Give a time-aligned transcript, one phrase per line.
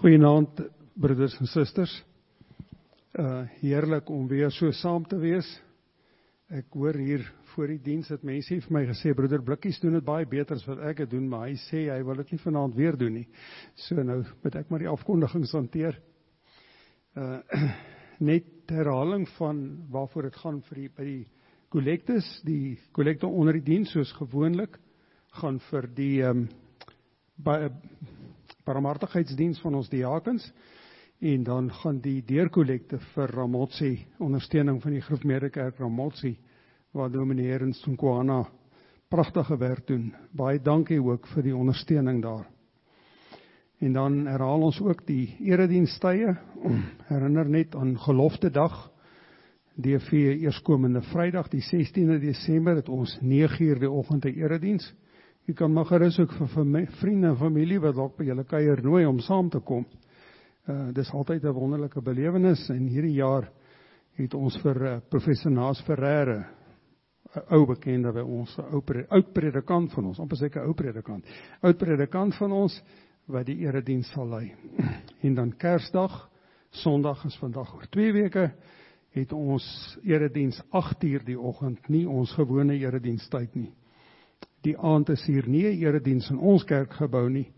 [0.00, 0.62] Goeienaand
[0.96, 1.92] broeders en susters.
[3.20, 5.48] Uh heerlik om weer so saam te wees.
[6.48, 10.06] Ek hoor hier voor die diens dat mense vir my gesê broeder Blikkies doen dit
[10.06, 12.78] baie beter as wat ek dit doen, maar hy sê hy wil dit nie vanaand
[12.78, 13.26] weer doen nie.
[13.76, 15.98] So nou moet ek maar die afkondigings hanteer.
[17.12, 17.68] Uh
[18.30, 19.60] net herhaling van
[19.92, 21.26] waarvoor dit gaan vir die by die
[21.76, 24.80] kollektes, die kollekte onder die diens soos gewoonlik
[25.42, 26.48] gaan vir die ehm
[27.44, 27.68] um,
[28.64, 30.52] barmhartigheidsdiens van ons diakens
[31.20, 36.38] en dan gaan die deurkollekte vir Ramotsi ondersteuning van die Gereformeerde Kerk Ramotsi
[36.92, 38.44] waar Dominee Ernst Nkwana
[39.10, 40.12] pragtige werk doen.
[40.32, 42.46] Baie dankie ook vir die ondersteuning daar.
[43.80, 46.36] En dan herhaal ons ook die eredienstye.
[47.10, 48.90] Herinner net aan Gelofte Dag.
[49.80, 50.12] DV
[50.44, 54.92] eerskomende Vrydag die 16de Desember het ons 9uur die oggend 'n erediens.
[55.50, 59.00] Jy kan maar gerus ook vir vriende en familie wat dalk by julle kuier nooi
[59.08, 59.82] om saam te kom.
[60.70, 63.50] Uh dis altyd 'n wonderlike belewenis en hierdie jaar
[64.14, 66.46] het ons vir uh, professor Naas Ferreira
[67.34, 71.24] 'n ou bekende by ons, 'n ou oud predikant van ons, amper seker ou predikant.
[71.62, 72.82] Oud predikant van ons
[73.26, 74.54] wat die erediens sal lei.
[75.26, 76.30] En dan Kersdag,
[76.70, 78.52] Sondag is vandag oor 2 weke
[79.10, 83.72] het ons erediens 8uur die oggend, nie ons gewone eredienstyd nie
[84.66, 87.52] die aand is hier nie 'n erediens in ons kerkgebou nie.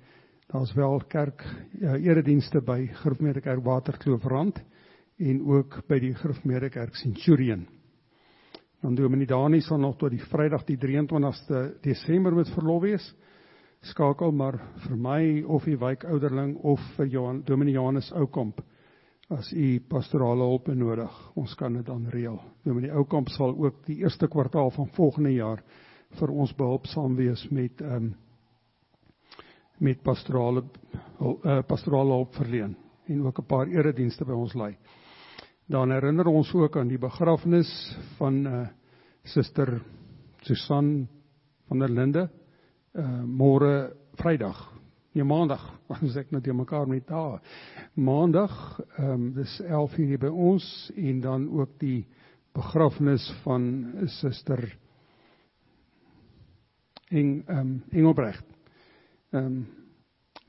[0.53, 1.45] Daar's wel kerk
[1.81, 4.63] ja, eredienste by Gereformeerde Kerk Waterkloofrand
[5.19, 7.67] en ook by die Gereformeerde Kerk Centurion.
[8.83, 13.15] Dan Dominee Dani sal nog tot die Vrydag die 23ste Desember met verlof wees.
[13.81, 18.61] Skakel maar vir my of die wijkouderling of vir Johan Dominee Johannes Oukamp
[19.31, 21.15] as u pastorale hulp nodig.
[21.35, 22.41] Ons kan dit dan reël.
[22.65, 25.63] Dominee Oukamp sal ook die eerste kwartaal van volgende jaar
[26.19, 28.15] vir ons behulpsaam wees met ehm um,
[29.83, 32.77] met pastorale uh, pastorale hulp verleen
[33.09, 34.77] en ook 'n paar eredienste by ons lei.
[35.67, 38.69] Dan herinner ons ook aan die begrafnis van uh
[39.25, 39.83] Suster
[40.41, 41.09] Susan
[41.69, 42.31] van der Linde
[42.95, 44.73] uh môre Vrydag.
[45.13, 45.63] Nee, Maandag,
[46.03, 47.41] ons ek net mekaar met daar.
[47.95, 52.07] Maandag, ehm um, dis 11:00 by ons en dan ook die
[52.53, 54.79] begrafnis van Suster
[57.13, 58.45] en ehm um, Engelbregt.
[59.31, 59.67] Ehm um,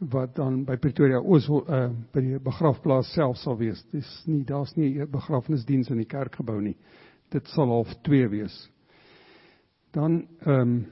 [0.10, 3.84] wat dan by Pretoria Oos uh, by die begrafplaas self sal wees.
[3.92, 6.76] Dis nie daar's nie 'n begrafnisdiens in die kerkgebou nie.
[7.30, 8.70] Dit sal half 2 wees.
[9.92, 10.86] Dan ehm um,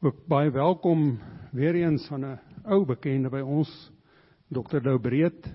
[0.00, 1.18] ook baie welkom
[1.52, 3.92] weer eens aan 'n ou bekende by ons
[4.48, 4.80] Dr.
[4.82, 5.46] Lou Breed.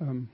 [0.00, 0.28] Ehm um,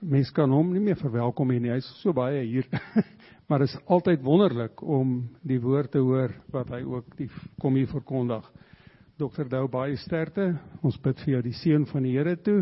[0.00, 1.72] mens kan hom nie meer verwelkom nie.
[1.72, 2.68] Hy's so baie hier.
[3.50, 7.26] Maar dit is altyd wonderlik om die woord te hoor wat hy ook die
[7.58, 8.44] kom hier verkondig.
[9.18, 9.48] Dr.
[9.50, 10.52] Dou baie sterkte.
[10.86, 12.60] Ons bid vir jou die seën van die Here toe.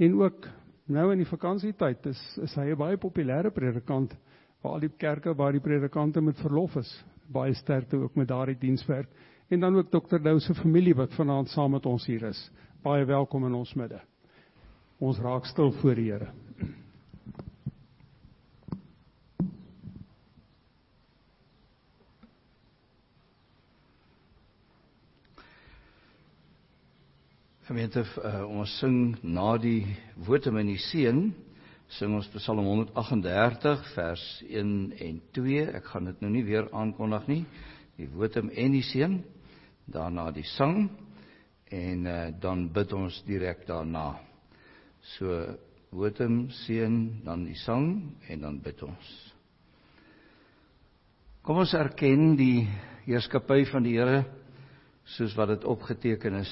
[0.00, 0.48] En ook
[0.88, 4.16] nou in die vakansietyd is is hy 'n baie populêre predikant
[4.62, 7.04] waar al die kerke waar die predikante met verlof is.
[7.28, 9.08] Baie sterkte ook met daardie dienswerk.
[9.50, 10.18] En dan ook Dr.
[10.18, 12.50] Dou se familie wat vanaand saam met ons hier is.
[12.82, 14.00] Baie welkom in ons midde.
[14.98, 16.30] Ons raak stil voor die Here.
[27.66, 29.82] Gemeente, uh, ons sing na die
[30.24, 31.18] woorde in die seën,
[31.98, 35.66] sing ons Psalm 138 vers 1 en 2.
[35.76, 37.42] Ek gaan dit nou nie weer aankondig nie.
[37.98, 39.18] Die woorde en die seën,
[39.92, 40.86] daarna die sang
[41.68, 44.25] en uh, dan bid ons direk daarna.
[45.14, 45.30] So
[45.94, 46.26] woorde
[46.64, 49.10] seën, dan die sang en dan bid ons.
[51.46, 52.66] Kom ons erken die
[53.06, 54.24] heerskappy van die Here
[55.14, 56.50] soos wat dit opgeteken is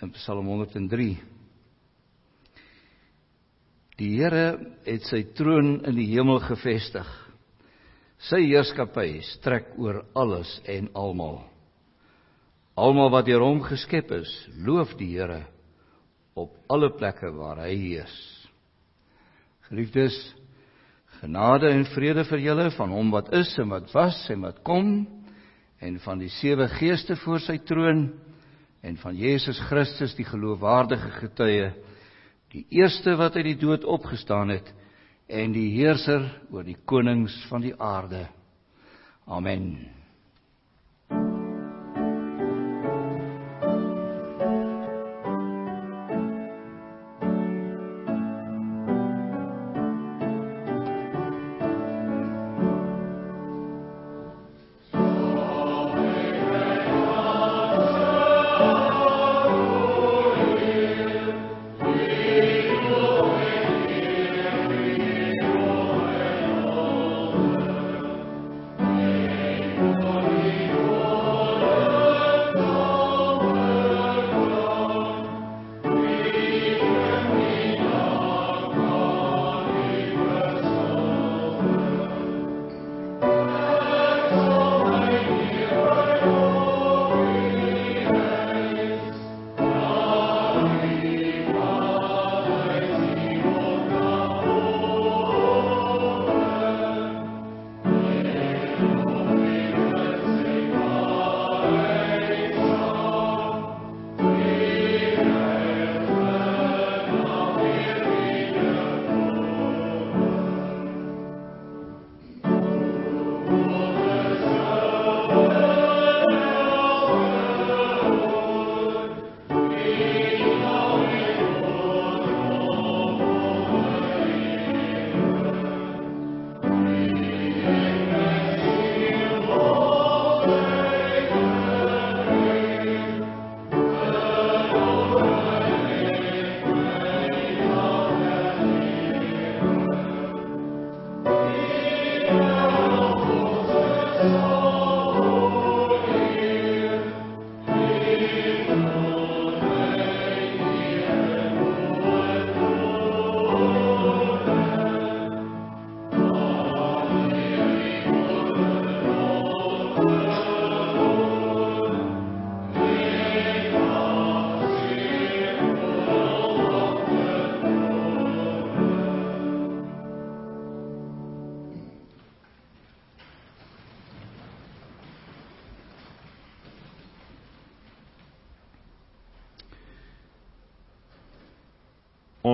[0.00, 1.10] in Psalm 103.
[4.00, 4.46] Die Here
[4.86, 7.04] het sy troon in die hemel gevestig.
[8.30, 11.42] Sy heerskappy strek oor alles en almal.
[12.80, 14.32] Almal wat deur hom geskep is,
[14.64, 15.42] loof die Here
[16.34, 18.18] op alle plekke waar hy heers.
[19.68, 20.16] Geliefdes,
[21.20, 25.04] genade en vrede vir julle van hom wat is en wat was en wat kom
[25.80, 28.06] en van die sewe geeste voor sy troon
[28.80, 31.70] en van Jesus Christus die geloofwaardige getuie
[32.54, 34.72] die eerste wat uit die dood opgestaan het
[35.30, 38.24] en die heerser oor die konings van die aarde
[39.28, 39.99] amen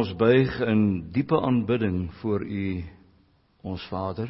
[0.07, 2.85] Ons buig in diepe aanbidding voor U
[3.67, 4.29] ons Vader.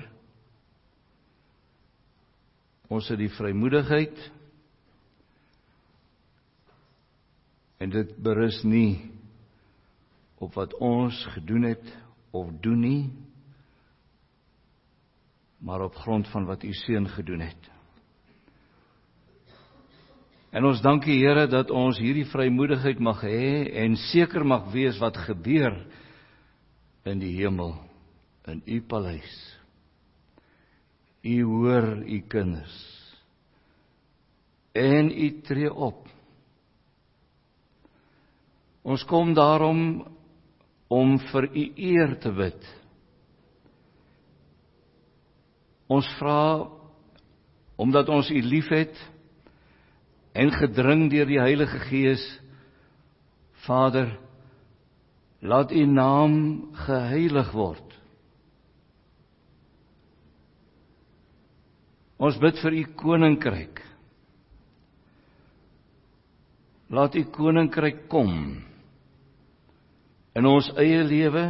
[2.88, 4.22] Ons het die vrymoedigheid
[7.76, 9.10] en dit berus nie
[10.40, 11.92] op wat ons gedoen het
[12.32, 13.04] of doen nie
[15.60, 17.75] maar op grond van wat u seun gedoen het.
[20.56, 25.18] En ons dankie Here dat ons hierdie vrymoedigheid mag hê en seker mag wees wat
[25.26, 25.74] gebeur
[27.04, 27.74] in die hemel
[28.48, 29.34] in u paleis.
[31.26, 32.76] U hoor u kinders.
[34.72, 36.06] En u tree op.
[38.86, 40.06] Ons kom daarom
[40.88, 42.70] om vir u eer te bid.
[45.92, 46.64] Ons vra
[47.76, 48.96] omdat ons u liefhet
[50.36, 52.24] en gedring deur die Heilige Gees
[53.64, 54.10] Vader
[55.40, 56.34] laat u naam
[56.84, 57.94] geheilig word.
[62.16, 63.80] Ons bid vir u koninkryk.
[66.92, 68.32] Laat u koninkryk kom
[70.36, 71.46] in ons eie lewe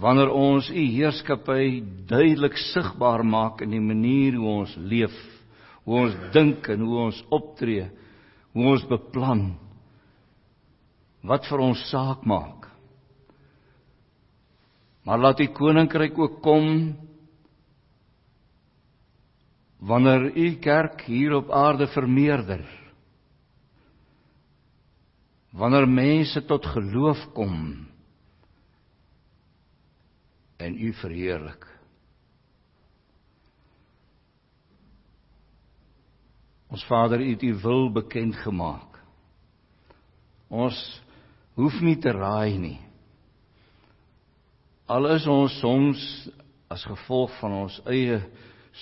[0.00, 5.16] wanneer ons u heerskappy duidelik sigbaar maak in die manier hoe ons leef
[5.90, 7.88] hoe ons dink en hoe ons optree,
[8.54, 9.48] hoe ons beplan.
[11.26, 12.68] Wat vir ons saak maak.
[15.02, 16.68] Maar laat die koninkryk ook kom
[19.80, 22.62] wanneer u kerk hier op aarde vermeerder.
[25.56, 27.56] Wanneer mense tot geloof kom
[30.60, 31.69] en u verheerlik.
[36.70, 39.00] Ons Vader, U het U wil bekend gemaak.
[40.50, 40.78] Ons
[41.58, 42.78] hoef nie te raai nie.
[44.90, 46.02] Al is ons soms
[46.70, 48.20] as gevolg van ons eie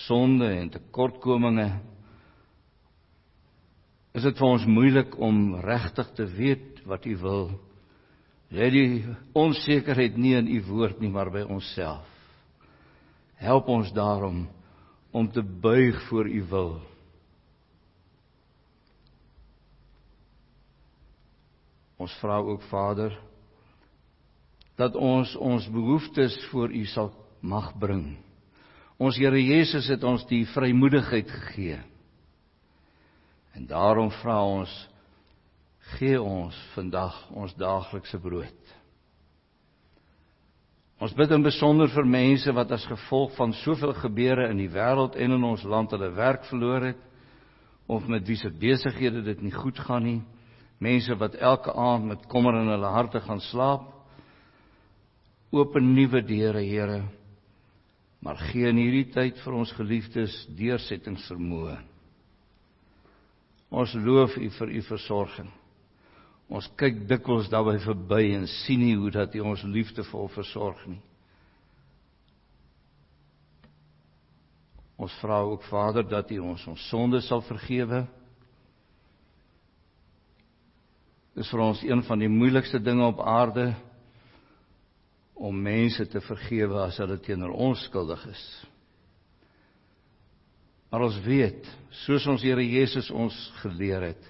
[0.05, 1.69] sonde en tekortkominge
[4.17, 7.49] is dit vir ons moeilik om regtig te weet wat U wil.
[8.51, 12.07] Lê die onsekerheid nie in U woord nie, maar by onsself.
[13.39, 14.47] Help ons daarom
[15.13, 16.73] om te buig voor U wil.
[21.99, 23.17] Ons vra ook Vader
[24.79, 27.11] dat ons ons behoeftes voor U sal
[27.43, 28.13] mag bring.
[28.99, 31.81] Ons Here Jesus het ons die vrymoedigheid gegee.
[33.59, 34.71] En daarom vra ons
[35.97, 38.75] gee ons vandag ons daaglikse brood.
[40.99, 45.19] Ons bid in besonder vir mense wat as gevolg van soveel gebeure in die wêreld
[45.19, 47.05] en in ons land hulle werk verloor het
[47.87, 50.21] of met wie se besighede dit nie goed gaan nie
[50.79, 53.87] mense wat elke aand met kommer in hulle harte gaan slaap.
[55.51, 57.03] Open nuwe deure, Here.
[58.21, 61.77] Maar gee in hierdie tyd vir ons geliefdes deursettingsvermoë.
[63.71, 65.51] Ons loof U vir U versorging.
[66.49, 71.03] Ons kyk dikwels daarby verby en sien nie hoe dat U ons liefdevol versorg nie.
[74.99, 78.07] Ons vra ook Vader dat U ons ons sondes sal vergewe
[81.39, 83.71] Dis vir ons een van die moeilikste dinge op aarde
[85.39, 88.43] om mense te vergewe as hulle teenoor ons skuldig is.
[90.91, 91.69] Maar ons weet,
[92.03, 94.27] soos ons Here Jesus ons geleer het,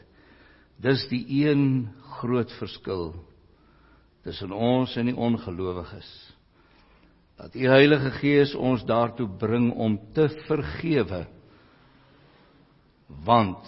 [0.76, 3.14] dis die een groot verskil
[4.26, 6.10] tussen ons en die ongelowiges.
[7.38, 11.24] Dat die Heilige Gees ons daartoe bring om te vergewe.
[13.24, 13.64] Want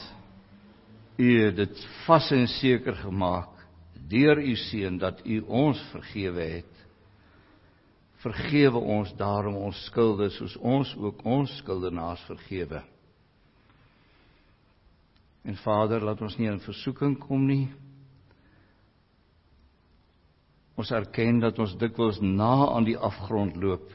[1.20, 3.58] U het dit vas en seker gemaak
[4.10, 6.78] deur u seun dat u ons vergewe het.
[8.24, 12.82] Vergewe ons daarom ons skulde soos ons ook ons skuldenaars vergewe.
[15.44, 17.68] En Vader, laat ons nie in versoeking kom nie.
[20.80, 23.88] Ons erken dat ons dikwels na aan die afgrond loop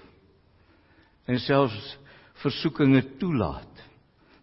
[1.26, 1.96] en selfs
[2.44, 3.86] versoekinge toelaat.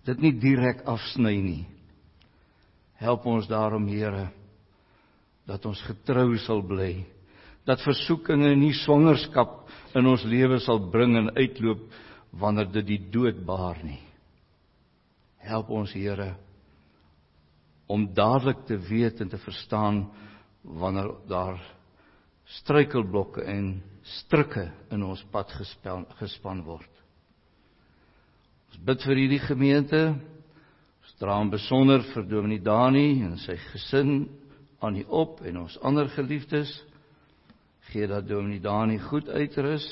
[0.07, 1.72] Dit nie direk afsny nie.
[3.03, 4.29] Help ons daarom, Here,
[5.49, 6.93] dat ons getrou sal bly.
[7.67, 9.67] Dat versoekinge nie swangerskap
[9.99, 11.83] in ons lewe sal bring en uitloop
[12.39, 14.01] wanneer dit die dood baar nie.
[15.43, 16.33] Help ons, Here,
[17.91, 20.05] om dadelik te weet en te verstaan
[20.63, 21.59] wanneer daar
[22.63, 23.75] struikelblokke en
[24.23, 26.89] struike in ons pad gespel, gespan word.
[28.71, 30.03] Ons bid vir hierdie gemeente
[31.21, 34.25] Dra hom besonder vir Dominee Dani en sy gesin
[34.83, 36.71] aan U op en ons ander geliefdes.
[37.93, 39.85] Gee dat Dominee Dani goed uitrus,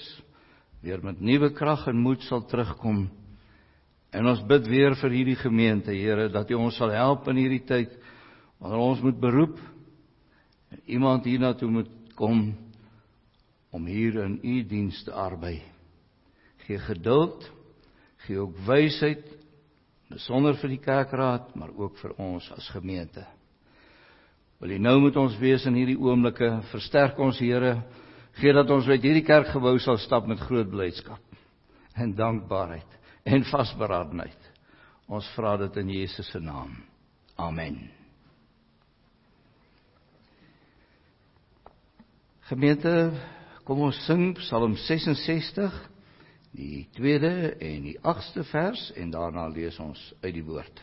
[0.81, 3.09] weer met nuwe krag en moed sal terugkom.
[4.11, 7.65] En ons bid weer vir hierdie gemeente, Here, dat U ons sal help in hierdie
[7.67, 7.93] tyd
[8.61, 9.61] wanneer ons moet beroep
[10.71, 12.51] en iemand hiernatoe moet kom
[13.71, 15.61] om hier in U diens te arbei.
[16.67, 17.47] Gee geduld,
[18.27, 19.25] gee ook wysheid,
[20.11, 23.23] besonder vir die kerkraad, maar ook vir ons as gemeente.
[24.61, 27.79] Wil U nou met ons wees in hierdie oomblikke, versterk ons Here,
[28.41, 31.23] gee dat ons uit hierdie kerkgebou sal stap met groot blydskap
[31.97, 34.51] en dankbaarheid en vasberadenheid.
[35.11, 36.77] Ons vra dit in Jesus se naam.
[37.41, 37.81] Amen.
[42.51, 42.93] Gemeente,
[43.67, 45.75] kom ons sing Psalm 66,
[46.57, 50.83] die tweede en die 8ste vers en daarna lees ons uit die woord.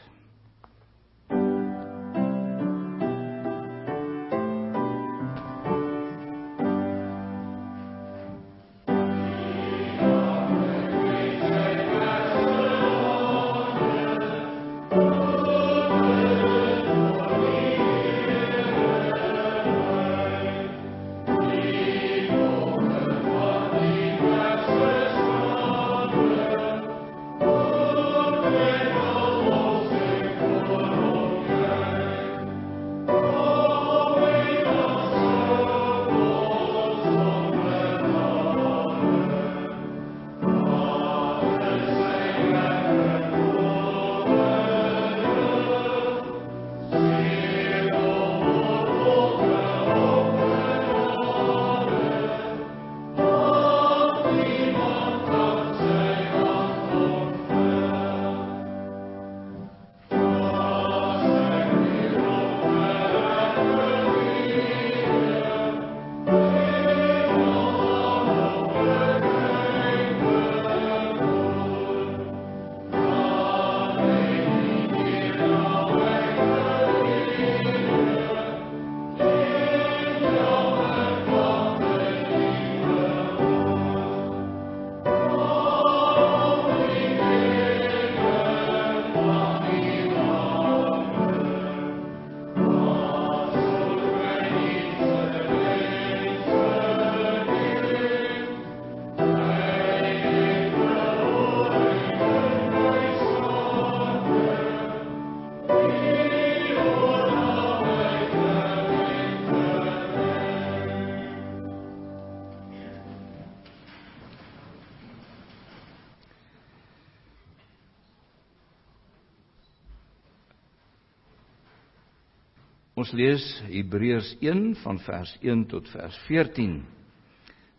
[122.98, 126.80] Ons lees Hebreërs 1 van vers 1 tot vers 14.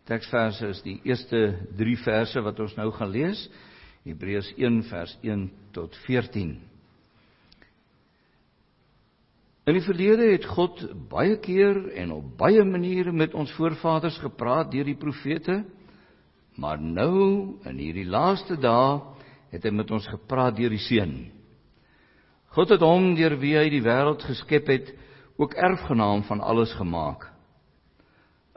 [0.07, 1.41] Teksverse is die eerste
[1.81, 3.41] 3 verse wat ons nou gaan lees.
[4.07, 6.53] Hebreërs 1 vers 1 tot 14.
[9.69, 14.71] In die verlede het God baie keer en op baie maniere met ons voorvaders gepraat
[14.71, 15.65] deur die profete,
[16.55, 19.01] maar nou in hierdie laaste dae
[19.51, 21.19] het hy met ons gepraat deur die Seun.
[22.57, 24.93] God het hom deur wie hy die wêreld geskep het,
[25.39, 27.29] ook erfgenaam van alles gemaak.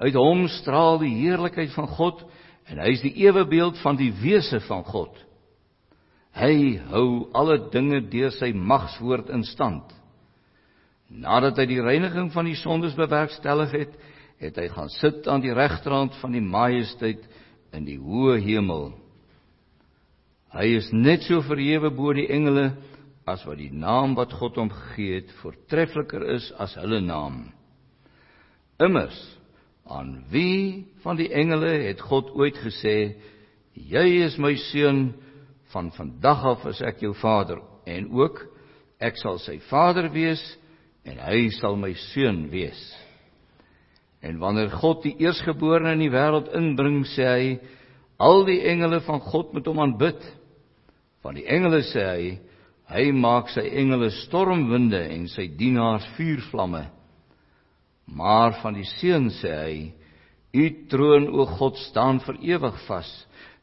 [0.01, 2.23] Uit hom straal die heerlikheid van God
[2.71, 5.13] en hy is die ewebeeld van die wese van God.
[6.34, 9.91] Hy hou alle dinge deur sy magswoord in stand.
[11.12, 13.97] Nadat hy die reiniging van die sondes bewerkstellig het,
[14.41, 17.27] het hy gaan sit aan die regterhand van die majesteit
[17.75, 18.93] in die hoë hemel.
[20.56, 22.71] Hy is net so verhewe bo die engele
[23.29, 27.43] as wat die naam wat God hom gegee het voortreffeliker is as hulle naam.
[28.81, 29.17] Immers
[29.91, 33.17] aan wie van die engele het God ooit gesê:
[33.73, 35.13] "Jy is my seun,
[35.73, 38.41] van vandag af is ek jou vader," en ook:
[38.99, 40.41] "Ek sal sy vader wees
[41.05, 42.81] en hy sal my seun wees."
[44.21, 47.60] En wanneer God die eersgeborene in die wêreld inbring, sê hy:
[48.19, 50.21] "Al die engele van God moet hom aanbid."
[51.21, 52.39] Van die engele sê hy:
[52.91, 56.84] Hy maak sy engele stormwinde en sy dienaars vuurvlamme.
[58.12, 59.77] Maar van die seun sê hy:
[60.51, 63.10] U troon o God staan vir ewig vas.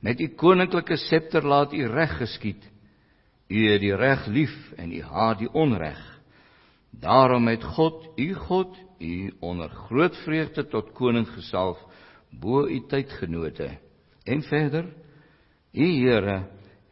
[0.00, 2.62] Met u koninklike septer laat u reg geskied.
[3.48, 6.00] U het die reg lief en u haat die onreg.
[6.90, 11.78] Daarom het God, u God, u onder groot vreugde tot koning gesalf
[12.32, 13.68] bo u tydgenote.
[14.24, 14.88] En verder:
[15.72, 16.46] U Here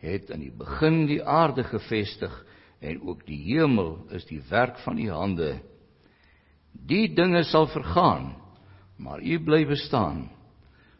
[0.07, 2.33] het in die begin die aarde gevestig
[2.81, 5.57] en ook die hemel is die werk van u hande.
[6.87, 8.35] Die dinge sal vergaan,
[8.97, 10.29] maar u bly bestaan.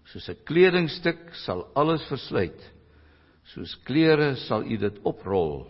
[0.07, 2.73] Soos 'n kledingstuk sal alles versluit.
[3.45, 5.67] Soos klere sal u dit oprol.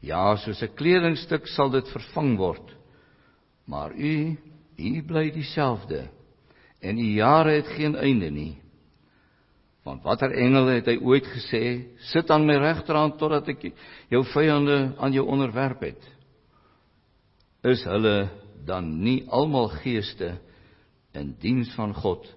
[0.00, 2.76] Ja, soos 'n kledingstuk sal dit vervang word.
[3.66, 4.36] Maar u,
[4.76, 6.08] u bly dieselfde.
[6.80, 8.59] En u jare het geen einde nie.
[9.86, 11.62] Want watter engel het hy ooit gesê,
[12.12, 13.70] sit aan my regterhand totdat ek
[14.12, 16.02] jou vyande aan jou onderwerp het?
[17.64, 18.28] Is hulle
[18.68, 20.34] dan nie almal geeste
[21.16, 22.28] in diens van God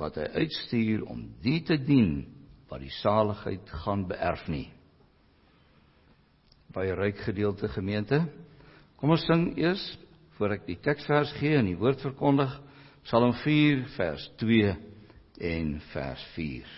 [0.00, 2.22] wat hy uitstuur om die te dien
[2.70, 4.68] wat die saligheid gaan beerf nie.
[6.72, 8.22] Baie ryk gedeelte gemeente.
[8.96, 9.82] Kom ons sing eers
[10.38, 12.54] voor ek die teksvers gee en die woord verkondig
[13.04, 14.72] Psalm 4 vers 2
[15.52, 16.72] en vers 4.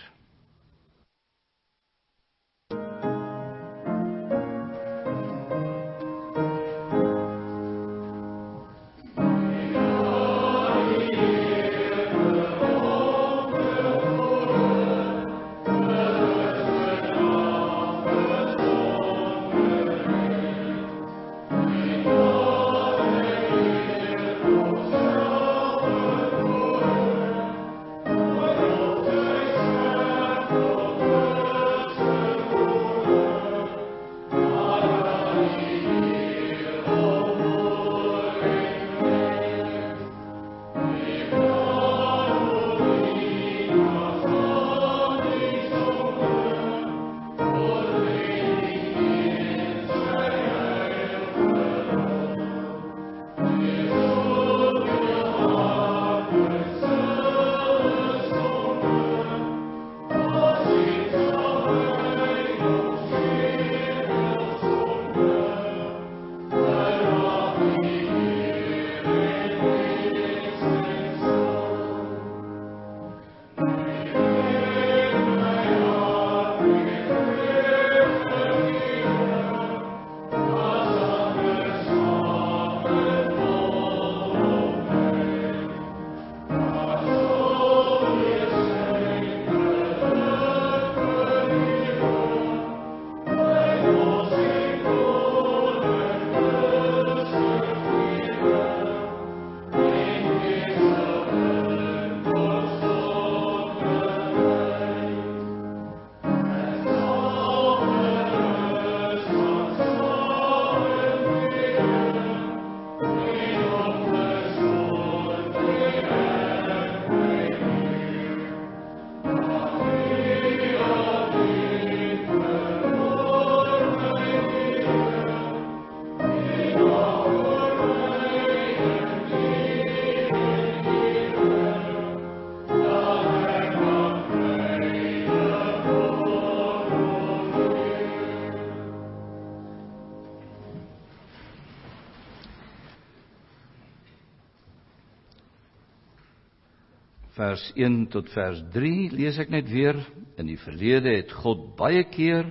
[147.55, 149.95] Vers 1 tot vers 3 lees ek net weer.
[150.35, 152.49] In die verlede het God baie keer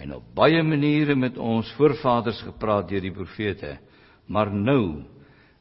[0.00, 3.76] en op baie maniere met ons voorvaders gepraat deur die profete.
[4.28, 5.04] Maar nou,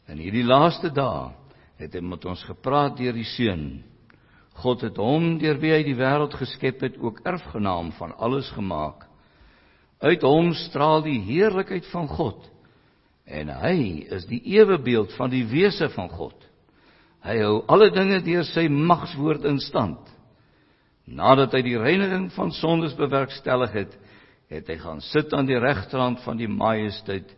[0.07, 1.33] in hierdie laaste dae,
[1.81, 3.83] het hy met ons gepraat deur die Seun.
[4.61, 9.03] God het hom deur wie hy die wêreld geskep het ook erfgenaam van alles gemaak.
[9.99, 12.47] Uit hom straal die heerlikheid van God
[13.27, 16.37] en hy is die ewebeeld van die wese van God.
[17.27, 19.99] Hy hou alle dinge deur sy magswoord in stand.
[21.07, 23.97] Nadat hy die reiniging van sondes bewerkstellig het,
[24.47, 27.33] het hy gaan sit aan die regterhand van die majesteit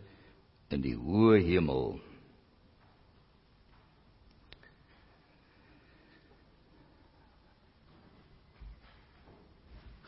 [0.69, 1.97] in die hoë hemel.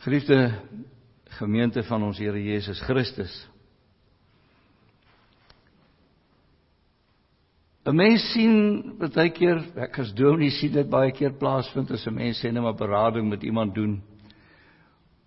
[0.01, 0.37] Geliefde
[1.37, 3.33] gemeente van ons Here Jesus Christus,
[7.81, 12.13] 'n Mens sien baie keer, ek as dominee sien dit baie keer plaasvind as 'n
[12.13, 14.01] mens sê net maar berading met iemand doen.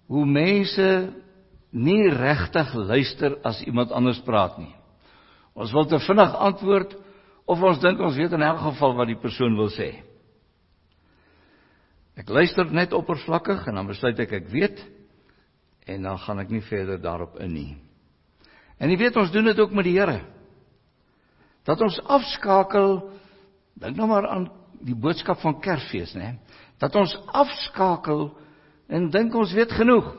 [0.06, 1.12] Hoe mense
[1.72, 4.74] nie regtig luister as iemand anders praat nie.
[5.54, 6.94] Ons wil te vinnig antwoord
[7.46, 10.02] of ons dink ons weet in elk geval wat die persoon wil sê.
[12.16, 14.84] Ek luister net oppervlakkig en dan besluit ek ek weet
[15.86, 17.76] en dan gaan ek nie verder daarop in nie.
[18.78, 20.20] En jy weet ons doen dit ook met die Here
[21.64, 22.98] dat ons afskakel
[23.80, 24.48] dink nou maar aan
[24.84, 26.34] die boodskap van Kersfees nê
[26.82, 28.28] dat ons afskakel
[28.88, 30.12] en dink ons weet genoeg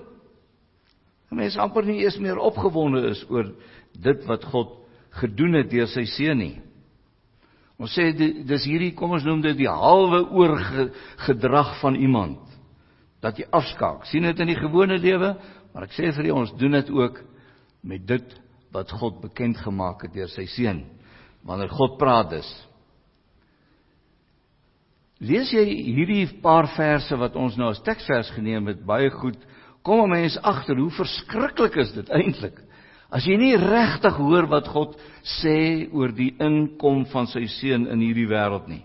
[1.35, 3.49] mense amper nie eens meer opgewonde is oor
[3.91, 4.77] dit wat God
[5.19, 6.55] gedoen het deur sy seun nie
[7.75, 12.39] Ons sê dis hierdie kom ons noem dit die halwe oorgedrag van iemand
[13.23, 14.05] dat jy afskaak.
[14.05, 15.33] sien dit in die gewone lewe,
[15.73, 17.19] maar ek sê vir julle ons doen dit ook
[17.83, 18.35] met dit
[18.71, 20.85] wat God bekend gemaak het deur sy seun.
[21.45, 22.47] Wanneer God praat dus.
[25.23, 25.63] Lees jy
[25.95, 29.37] hierdie paar verse wat ons nou as teksvers geneem het baie goed,
[29.85, 32.57] kom 'n mens agter hoe verskriklik is dit eintlik.
[33.11, 38.01] As jy nie regtig hoor wat God sê oor die inkom van sy seun in
[38.01, 38.83] hierdie wêreld nie.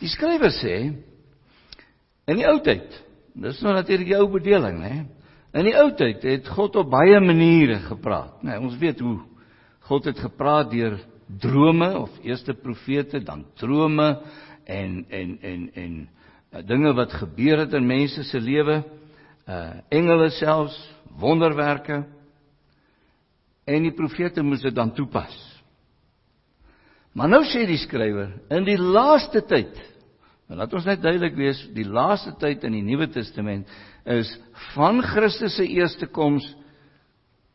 [0.00, 0.96] Die skrywer sê
[2.26, 5.04] in die ou tyd, dis nou natuurlik die ou bedeling, hè.
[5.54, 8.42] In die ou tyd het God op baie maniere gepraat.
[8.42, 9.20] Nee, ons weet hoe
[9.86, 10.98] God het gepraat deur
[11.42, 14.08] drome of eerste profete, dan drome
[14.64, 15.96] en en en en
[16.52, 18.82] uh, dinge wat gebeur het in mense se lewe,
[19.46, 20.76] uh engele selfs,
[21.18, 22.04] wonderwerke.
[23.66, 25.34] En die profete moes dit dan toepas.
[27.16, 29.78] Maar nou sê die skrywer, in die laaste tyd,
[30.46, 33.70] nou laat ons net duidelik wees, die laaste tyd in die Nuwe Testament
[34.04, 34.28] is
[34.74, 36.46] van Christus se eerste koms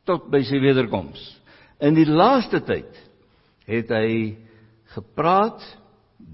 [0.08, 1.22] tot by sy wederkoms.
[1.82, 2.98] In die laaste tyd
[3.66, 4.38] het hy
[4.94, 5.64] gepraat